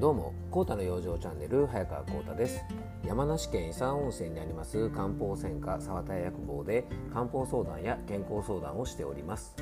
[0.00, 2.64] どうも、コータの養生チャンネル、早川コーです。
[3.06, 9.54] 山梨県伊佐温泉にあります漢方専科沢田薬房で漢方相談や健康相談をしております。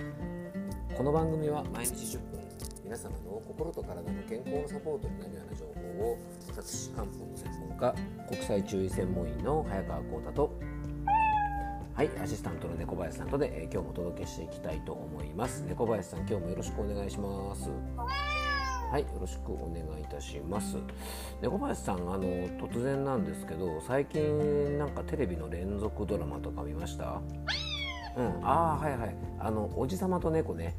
[0.96, 2.40] この番組は毎日10分、
[2.84, 6.18] 皆様の心と体の健康のサポートになるような情報を、
[6.52, 7.94] 私、漢方の専門家、
[8.28, 10.52] 国際中医専門医の早川コーと、
[11.94, 15.64] はい、アシスタントの猫林さんとで、えー、今日もお届けしていきたいと思います。
[15.68, 17.68] 猫林さん、今日もよろしくお願いします。
[18.90, 20.78] はい、よろしくお願いいたします。
[21.42, 27.20] 猫林さん、あの突然なんですけど、最近なんかテレビの連続ドラマとか見ました？
[28.16, 30.74] うん、ああはいはい、あのおじさまと猫ね、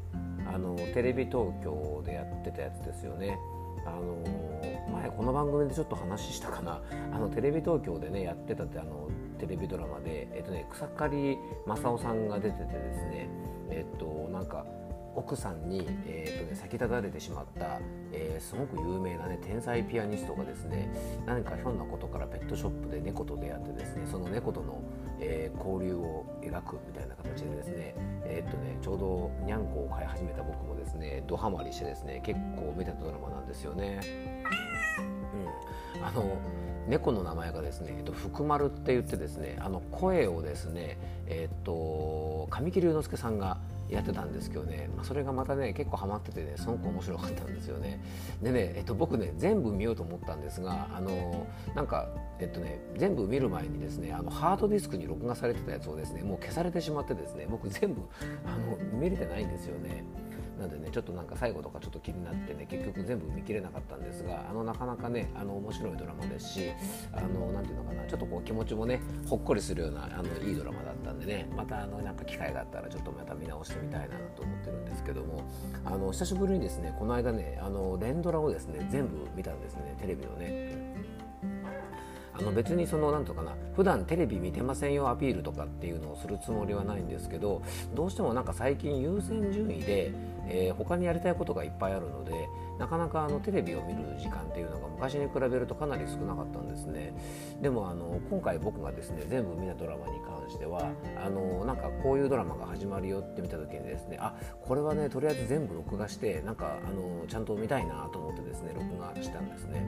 [0.52, 3.38] あのテレビ東京でやってたやつですよね。
[3.86, 9.08] あの前この番組でちょっと話したかなあのテレビ東京でねやってたってあの
[9.38, 13.28] テレビドラマで、えっとね、草刈正雄さんが出ててですね
[13.70, 14.66] えっとなんか
[15.14, 17.80] 奥さんに、えーとね、先立たれてしまった、
[18.12, 20.88] えー、すごく有名な、ね、天才ピアニストがですね
[21.26, 24.82] 何かひょんなことからペットショップで猫と出会ってですねその猫との、
[25.20, 27.94] えー、交流を描くみたいな形でですね,、
[28.24, 34.00] えーとねちょうどにゃんこを飼い始めた僕もですねドハマりしてですね結構見てたドラマなんですよね。
[35.96, 36.36] うん、あの
[36.88, 43.58] 猫の名前がですね、えっと、福丸って言ってですねあの声をですね、えっと、神木隆之介さんが
[43.90, 48.02] やってたんですけどね、まあ、それがまたね結構ハマっててねすごく面白かったんですよね。
[48.42, 58.02] でね、えっと、僕ね全部見ようと思ったんですがあのなんかえっとね全部見る前にですねあのハードディスクに録画されてたやつをですねもう消されてしまってですね僕全部
[58.44, 60.04] あの見れてないんですよね。
[60.60, 66.70] なんでねちょっとなんか最後とかちょっと気になってね結局全部見切れなかったんですがあのなかなかねあの面白いドラマですし
[67.12, 75.42] あのなていうのかなちょっとこう気持ちもねほっこりするようなあのいいドラマだったんでねまたあのなんか機会があったらちょっとまた見直してみたいなと思ってるんですけども
[75.86, 80.90] あの久しぶりにですねこの間ねあの連ドラをですね全部見たんですねテレビのね。
[82.40, 87.62] あの別にその何とかな普段テレビ見てませんよアピールとかっていうのをするつもりはないんですけど
[87.94, 90.12] どうしてもなんか最近優先順位で
[90.50, 97.14] えー、他にやりたいことがいっぱいあるのでなかなかあのテレビを見る時間っていうのが昔に比べるとかなり少なかったんですね。
[97.60, 100.90] でもあの今回僕がですね全部見たドラマに関しては
[101.24, 109.86] あのなんかこういうドラマが始まるよって見た時にですねあこれはねとりあえず全部録画してなんかあのちゃんと見たいなと思ってですね録画したんですね。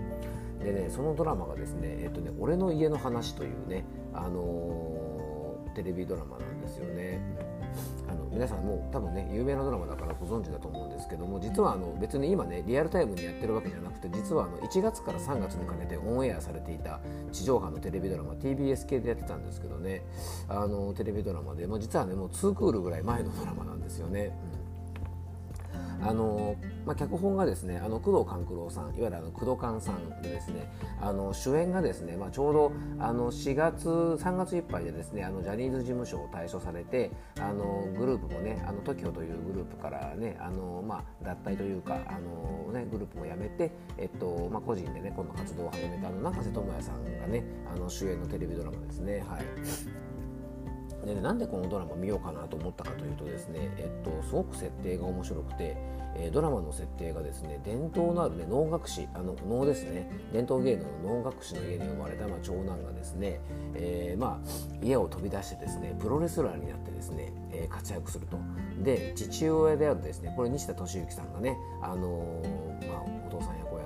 [0.63, 5.03] でねそのドラマがですねえっとね「俺の家の話」というねあの
[5.75, 7.21] テレビドラマなんですよね。
[8.09, 17.01] あの皆さんもう多分ね有名なドラマだからご存知だと思うんですけども実はあの別に今ねリアルタイムにやってるわけじゃなくて実はあの1月から3月にかけてオンエアされていた
[17.33, 20.03] 地上波のテレビドラマ TBS 系でやってたんですけどね
[20.49, 24.33] あのテレビドラマで、まあ、実はねもう2クールぐらい前のドラマなんですよね。
[24.47, 24.52] うん
[26.05, 30.71] あのまあ、脚本がですねあの工藤官九郎さんいわゆるあの工藤官さんでですね
[31.01, 49.25] あの主演がですね、まあ、ちょうどあの4月3月いっぱいでですねあのジャニーズ事務所を退所されてあのグループもねあの TOKIO というグループからねあの、まあ、脱退というかあの、ね、グループも辞めて、えっとまあ、個人でね今度活動を始めたあの中瀬智也さんがねあの主演のテレビドラマですね。
[49.29, 50.12] はい
[51.05, 55.77] で、なんでこのドラマ見ようかなと思ったかというとですね、えっと、すごく設定が面白くて、
[56.15, 60.11] えー、ドラマの設定がですね伝統のある、ね、能楽師あの能ですね。
[60.33, 63.41] 伝統芸能の能楽師の家に生まれた、まあ、長男がですね、
[63.75, 68.39] えーまあ、家を飛び出してですねプロレスラーになってですね、えー、活躍すると。
[68.83, 73.22] で父親であるですねこれ西田敏行さんがね、あのー、まあ、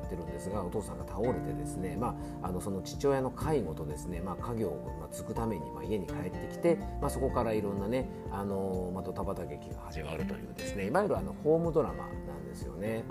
[0.07, 13.05] ってるんですがお父さんが倒れてですね、まあ、あのその父親の介護とですね、まあ、家業を継ぐために、まあ、家に帰ってきて、まあ、そこからいろんなね、あの、まあ、ドタバタ劇が始まるというですねいわゆるあのホームドラマなんですよね。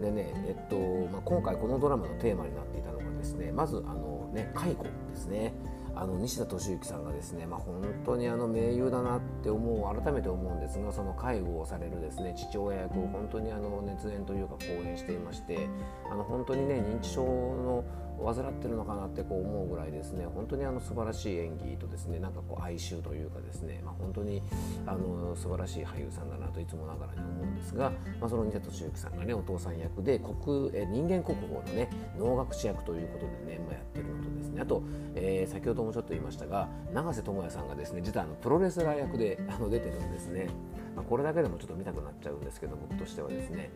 [0.00, 0.76] でね、えっと
[1.12, 5.54] まあ、今回このドラマのテーマになっていたのがですねまずあの、ね、介護ですね。
[5.94, 15.68] あの西田敏行さんがですね、まあ、本当にあの名優だなって思う改めて思うんですがその介護をされるですね父親役を本当にあの熱演というか講演していまして
[16.10, 17.84] あの本当にね認知症の
[18.24, 24.42] 患ってるのかなってこう思うぐらいですね本当にあの素晴らしい演技とですねなんかこう哀愁というかですね、まあ、本当に
[24.86, 27.90] あの素晴らしい俳優さんだなといつもながらに思うんですが、
[28.20, 31.88] まあ、その西田敏行さんがねお父さん役で国え人間国宝のね
[32.18, 34.82] 能楽師役ということでね、まあ、やってるのとですねあと、
[35.14, 40.48] えー、先ほどもちょっと言いましたが永瀬智也さんがですね実はあのプロレスラー役であの出てるんですね。
[40.94, 43.70] まあ、これだけでもちょっと見たくなっちゃうんですけど僕としてはですね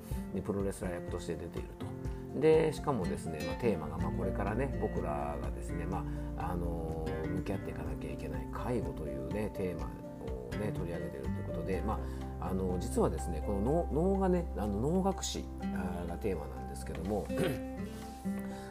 [0.44, 1.95] プロレスラー役として出ていると。
[2.40, 6.04] でしかもですね、まあ、テーマが、まあ、これからね僕らがですね、ま
[6.36, 11.98] あ、あの向き合っていかなきゃいけない介護というねテーマをね取り上げているということで、ま
[12.40, 15.44] あ、あの実はですねこの脳がねあの能楽師
[16.08, 17.26] がテーマなんですけども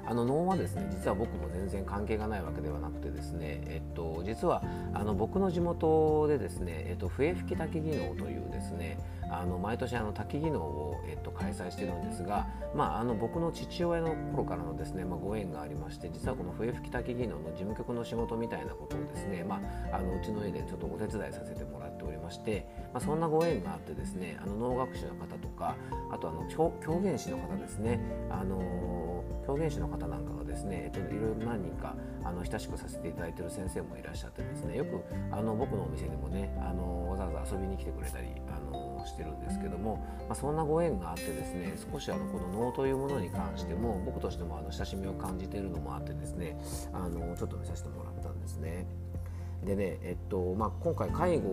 [0.05, 8.99] あの脳はですね実は僕も全然関係がないわけではなくてですね、えっと、実はあの僕の地元でですね、えっと、笛吹き滝技能というですね
[9.31, 19.61] あの毎年あの滝技能を、えっと、開催してるんですが、まあ、あの僕の父親の頃からのですね、まあ、ご縁がありまして実はこの笛吹き滝技能の事務局の仕事みたいなことをですね、ま
[19.91, 25.75] あ、あのうちの家でちょっとお手伝いさせてもらっておりまして、まあ、そんなご縁があってですねあの脳学士の方とか
[26.11, 26.71] あとあの狂
[27.01, 27.99] 言師の方ですね
[28.29, 46.57] あの狂言師の方なんかがですね、えっと、いろいろ何人かあの親しくさせていただいてる先生もいらっしゃってですねよくあの僕のお店にもねあのわざわざ遊びに来てくれたりあのしてるんですけども、まあ、そんなご縁があってですね少しあのこの能というものに関しても僕としてもあの親しみを感じているのもあってですね
[46.93, 48.87] あのちょっと見させてもらったんですね。
[49.65, 51.49] でね、えっとまあ、今回介護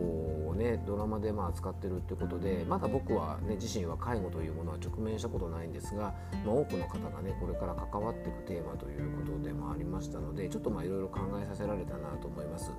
[0.51, 6.15] をねドラマでまあ扱ってるってことでまだ僕は、ね、自身は介護というものは直面したことないんですが、
[6.45, 12.71] まあ、多くの方がねこれから関わっていくテーマということでもありましたのでちょっとまあいろいろ考えさせられたなと思います。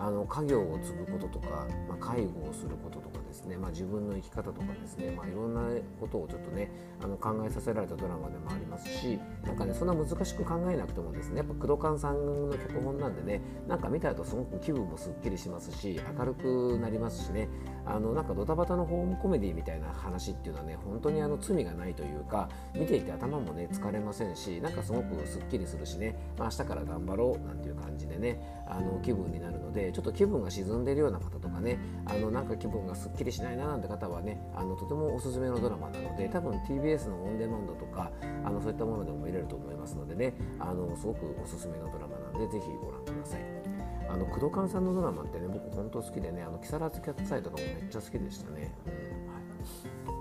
[0.00, 5.62] あの家業を継ぐこととか、まあ、介護をすることとかですね、まあ、自分の生き方とかですね、まあ、いろんな
[6.00, 6.70] ことをちょっとね
[7.02, 17.48] あの考えさせられたドラマでもありますしなんかねそんな難しく考えなくてもですねやっぱ工藤勘さんの脚本なんでねなんか見た後すごく気分もすっきりしますし明るくなりますしね
[17.86, 28.38] あのなんかドタバタのホームコメディみたいな話っていうのはね本当にあの罪がないというか見ていて頭もね疲れませんしなんかすごくすっきりするしね、まあ、明日から頑張ろうなんていう感じでね
[28.68, 38.10] あの気分になるのでちょっと気分が沈んでいるような方とかねあのなんか気分がすっきりしないななんて方はねあのとてもおすすめのドラマなので多分 TBS のオンデマンドとか
[38.44, 43.77] あのそういったものでも見れると思いますのでねあのすごくおすすめのドラマなのでぜひご覧ください。
[44.08, 48.60] あの工藤勘さんのドラマってね僕本当好きでねあの木更津キャッツアイとかもめっちゃ好きでしたね。
[48.62, 50.18] はい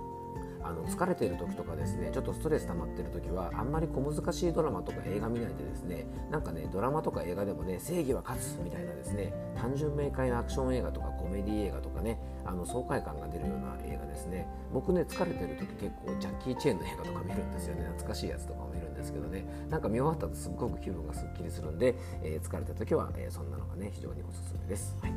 [0.68, 14.48] あの疲れている時とかですねちょっとストレス溜まってる時はあんまり小難しいドラマとか映画見ないでですねなんかねドラマとか映画でもね正義は勝つみたいなですね単純明快なアクション映画とかコメディ映画とかねあの爽快感が出るような映画ですね。
[14.74, 17.84] 僕ね疲れてる時結構ジャッキー・チェーンの映画とか見るんですよね。
[17.84, 19.46] 懐かしいやつとかも見るんですけどね。
[19.70, 24.96] なんか見終わった後すっごく気分がすっきりするんで、えー、疲れた時は、えー、そんなのがね非常におすすめです。
[25.02, 25.14] はい。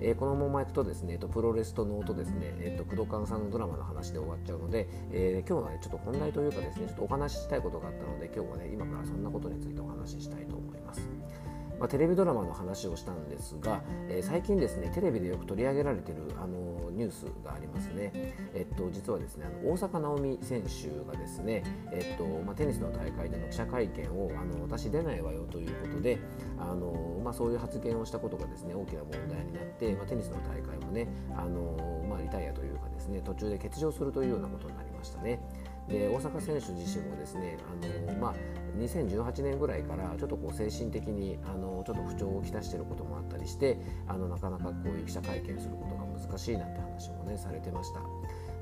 [0.00, 11.08] えー、このままいくとですね、えっと、プロレスと能とですね、えっと、工藤勘さんのドラマの話で終わっちゃうので、えー、今日はねちょっと本題というかですねちょっとお話ししたいことがあったので今日はね今からそんなことについてお話ししたいと思います。
[11.80, 18.12] まあ、テレビドラマの話をしたんですが、えー、最近ですねテレビでよく取り上げられているあのニュースがありますね、
[18.54, 26.18] えっと、実はですねあの大坂なおみ選手がですね、えっとまあ、テニスの大会での記者会見をあの私出ないわよということで
[26.58, 35.40] あの、まあ、そういう発言をしたことがですね大きな問題になって、まあ、テニスの大会もねあの、まあ、リタイアというかですね途中で欠場するというようなことになりましたね。
[35.90, 38.34] で大坂選手自身もですねあの、まあ、
[38.78, 48.00] 2018年ぐらいからちょっとこう精神的にあのちょっと不調をきたしていることもあったりしてあのなかなかこういう記者会見することが難しいなんて話もねされてました。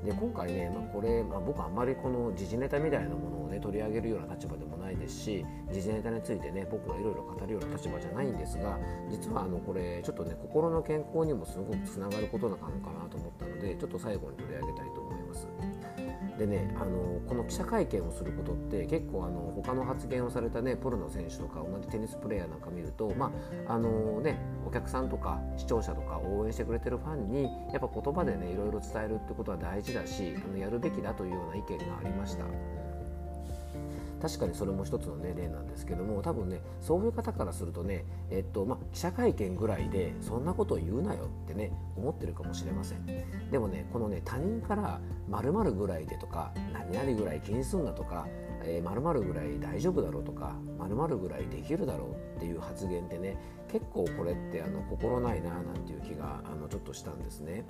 [0.03, 8.79] で今回ね、まあ、これ、まあ、僕あんまりこの時事ネタみたいなものをね取り上げるような立場でもないですし時事ネタについてね僕はいろいろ語るような立場じゃないんですが
[9.09, 14.68] 実はあのこれちょっとね心の健康にもすごくつながることなのかなと思ったのでちょっと最後に取り上げ。
[16.39, 23.31] でねあのこの記者会見をすることって結構あの他の発言をされたねプロの選手とか同じテニスプレーヤーなんか見るとま
[23.67, 32.45] ああのねお客さんとか視聴者とか応援してくれてるファンにやっぱ言葉でねいろいろ伝えるってことは大事だしあのやるべきだというような意見がありました。
[34.21, 48.27] 確かにそれも一つの、ね、例なんですけども多分ねそういう方からするとね、えっとまあ、記者会見ぐらいでそんなことを言うなよってね思ってるかもしれませんでもねこのね他人から〇〇ぐらいでとか何々ぐらい気にすんなとか
[48.63, 53.37] えー、〇ぐらい大丈夫だろうとか〇〇ぐらいできるだろうっていう発言ってね
[53.71, 57.65] 結構これってあの心ないななんていう気があのちょっとしたんですね。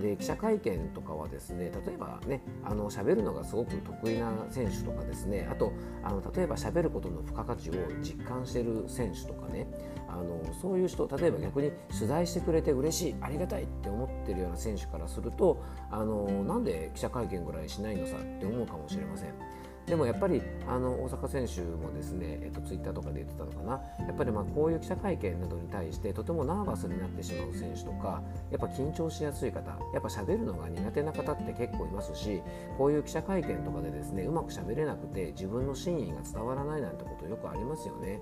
[0.00, 9.66] で記者会見とかはですね例えばねあの喋るのがすごく得意な選手とかですねあとあの例えば喋ることの付加価値を実感している選手とかね
[10.08, 19.61] あのそういう人例えば逆に取材してくれて嬉しいありがたいって思ってるような選手からするとあのなんで記者会見ぐらいしないのさって思うかもしれません。
[19.86, 23.72] でもやっぱりあの大阪選手もですね、えっと、ツイッターとかで言ってたのかな。
[24.06, 32.42] やっぱりまあこういう記者会見などに対してとてもナーバスになってしまう選手とかやっぱ緊張しやすい方やっぱ喋るのが苦手な方って結構いますし
[32.78, 38.20] こういう記者会見とかでですねうまく喋れなくて自分の真意が伝わらないなんてことよくありますよね。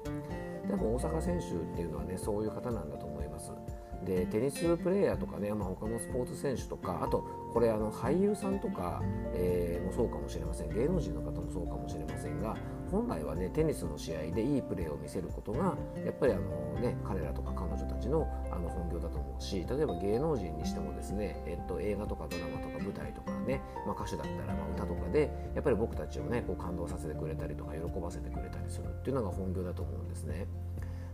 [0.66, 3.52] でも大阪選手っていうのはねそういう方なんだと思います。
[4.04, 9.02] でテニスプレーヤーとかね、まあ、他のスポーツ選手とかあとこれあの俳優さんとか、
[9.34, 12.56] えー、もそうかもしれません芸能人の方もそうかもしれませんが
[12.90, 30.46] 本来はねテニスの試合でいいプレーを見せることがやっぱりあの、ね、彼らとか彼女たちのあの本業だと思うし例えば芸能人にしてもですね、えっと、映画とかドラマとか舞台とかね、まあ、歌手だったらま歌とかでやっぱり僕たちをねこう感動させてくれたりとか喜ばせてくれたりするっていうのが本業だと思うんですね。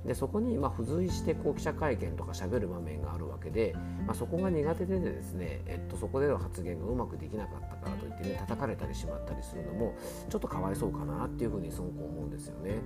[0.06, 3.74] でそこにま付随してこう記者会見とかしゃべる場面があるわけで、
[4.06, 9.94] まあ、そこが苦手でですね、えっと、そこでの発言がうまくできなかったからといってね叩かれたりしまったりするのも
[10.28, 12.80] ちょっとかわいそうかなっていうふうにすごく思うんですよね。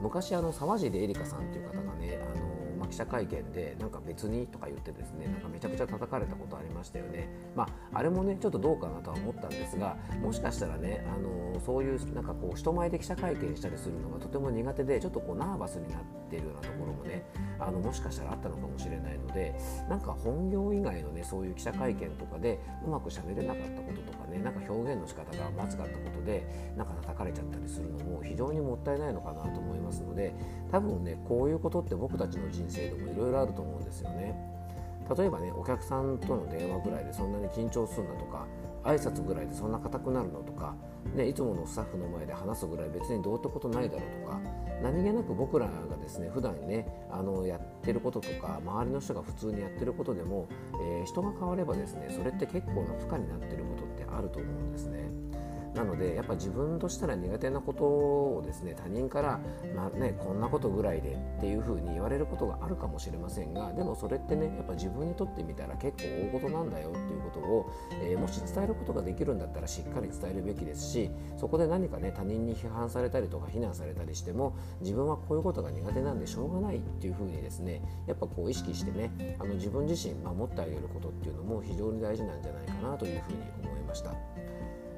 [0.00, 2.53] 昔あの沢尻エリカさんっていう方がねあの
[2.84, 7.28] まあ、記者会見でなんか別にとか言ってですねなんかめちゃくちゃ叩かれたことありましたよね。
[7.56, 17.24] まあ、あれもねちょっとどうかなとは思ったんですがもしかしたらねあのそういうなんかこう人前で記者会見したりするのがとても苦手でちょっとこうナーバスになってるようなところもね
[17.58, 19.54] あのもしかしたらあったのかもしれないので
[19.88, 30.34] なんか本業以外のねそういう記者会見とかでうまくしゃべれなかったこととかねなんか表現の仕方がまずかったことでなんか叩かれちゃったりするのも非常にもったいないのかなと思いますので
[30.70, 34.54] 多分ねこういうことって僕たちの人生でもいろいろあると思うんですよね。
[35.16, 38.46] 例えばねお客さんとの電話ぐらいでそんなに緊張するなとか
[38.84, 40.74] 挨拶ぐらいでそんな硬くなるのとか、
[41.14, 44.40] ね、いつものスタッフの前で話すぐらい別にどうってことないだろうとか
[44.82, 55.33] 何気なく僕らがですね普段ねあのやってることとか周りの人が普通にやってることでも、えー、人が変わればですねそれって結構な負荷になってることってあると思うんですね。
[55.74, 59.40] なのでやっぱ自分としたら苦手なことをですね他人から、
[59.74, 84.33] まあね、こんなことぐらいでっていうふうに言われることがあるかもしれませんがでもそれってねやっぱ自分にとってみたら結構大事なんだよっていうことを、えー、もし伝えることができるんだったらしっかり伝えるべきですしそこで何かね他人に批判されたりとか非難されたりしても自分はこういうことが苦手なんでしょうがないっていうふうにですねやっぱこう意識してねあの自分自身守ってあげることっていうのも非常に大事なんじゃないかなというふうに思いました。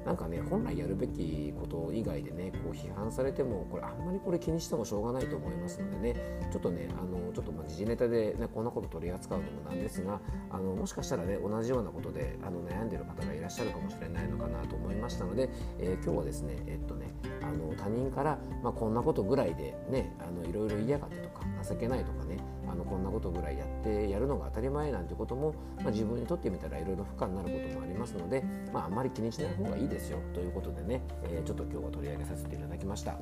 [0.07, 22.37] なんかね本来やるべきこと以外でねこう批判されてもこれあんまりこれ気にしてもしょうがないと思いますのでねちょっとねあのちょっとまあ時事ネタで、ね、こんなこと取り扱うのもなんですがあのもしかしたらね同じようなことであの悩んでる方がいらっしゃるかもしれないのかなと思いましたので、えー、今日はですねえっとねあの他人から、まあ、こんなことぐらいでねあのいろいろ嫌がってとか情けないとかね
[22.69, 28.43] あのこんなことぐらいやってやるのが当たり前なんてことも、まあ、自分にとってみたらいろいろ負荷になることもありますので、
[28.73, 33.13] まあ、あんまり気にしない方がいいですよということでね、えー、ちょっと今日は取り上げさせていただきました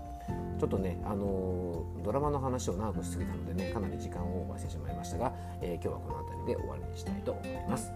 [0.59, 7.91] ちょっとね、あのー、ドラマの話を長くしすぎたのでねかなり時間をオーバーしてしまいましたが、えー、今日はこの辺りで終わりにしたいと思います。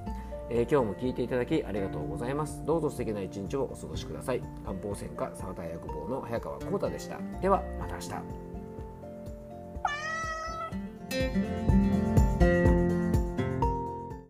[0.51, 2.63] え、今日も聞いていただきありがとうございます。
[2.65, 4.41] どうぞ素敵な一日をお過ごしください。
[4.65, 7.19] 漢方専科沢田薬房の早川幸太でした。
[7.39, 8.48] ではまた明日。
[11.19, 11.48] thank you